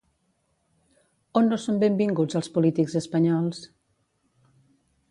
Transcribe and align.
On 1.41 1.51
no 1.51 1.59
són 1.65 1.77
benvinguts 1.85 2.41
els 2.41 2.51
polítics 2.57 2.99
espanyols? 3.05 3.63